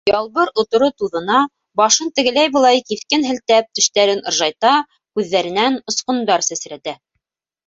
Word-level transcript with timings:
Ялбыр 0.09 0.51
оторо 0.61 0.85
туҙына, 1.01 1.41
башын 1.81 2.09
тегеләй-былай 2.19 2.81
киҫкен 2.87 3.27
һелтәп 3.27 3.69
тештәрен 3.81 4.25
ыржайта, 4.33 4.73
күҙҙәренән 5.21 5.79
осҡондар 5.93 6.47
сәсрәтә. 6.49 6.97